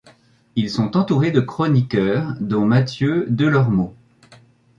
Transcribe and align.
Ils 0.55 0.71
sont 0.71 0.97
entourés 0.97 1.29
de 1.29 1.41
chroniqueurs 1.41 2.33
dont 2.39 2.65
Matthieu 2.65 3.27
Delormeau. 3.29 3.93